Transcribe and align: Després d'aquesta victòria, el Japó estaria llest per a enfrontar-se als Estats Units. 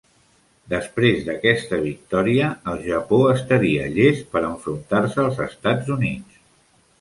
Després 0.71 1.19
d'aquesta 1.27 1.77
victòria, 1.83 2.47
el 2.73 2.81
Japó 2.87 3.19
estaria 3.35 3.85
llest 3.99 4.27
per 4.33 4.43
a 4.43 4.49
enfrontar-se 4.49 5.23
als 5.27 5.39
Estats 5.47 5.95
Units. 5.99 6.43